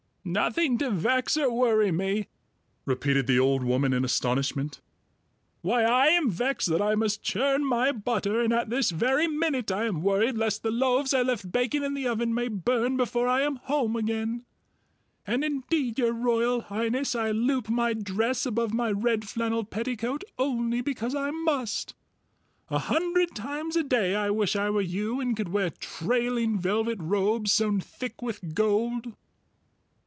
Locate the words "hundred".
22.77-23.33